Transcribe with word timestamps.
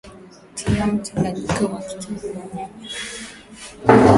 tia 0.55 0.87
mchanganyiko 0.87 1.65
wa 1.65 1.79
kitunguu 1.81 2.27
na 2.33 2.43
nyanya 2.55 2.89